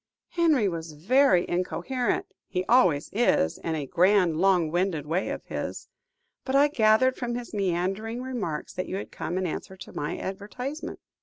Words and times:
Henry 0.29 0.67
was 0.67 0.93
very 0.93 1.47
incoherent; 1.47 2.25
he 2.47 2.65
always 2.65 3.11
is, 3.13 3.59
in 3.59 3.75
a 3.75 3.85
grand, 3.85 4.37
long 4.37 4.71
winded 4.71 5.05
way 5.05 5.29
of 5.29 5.43
his 5.45 5.87
own. 5.91 6.41
But 6.43 6.55
I 6.55 6.69
gathered 6.69 7.17
from 7.17 7.35
his 7.35 7.53
meandering 7.53 8.19
remarks, 8.23 8.73
that 8.73 8.87
you 8.87 8.95
had 8.95 9.11
come 9.11 9.37
in 9.37 9.45
answer 9.45 9.77
to 9.77 9.93
my 9.93 10.17
advertisement." 10.17 11.01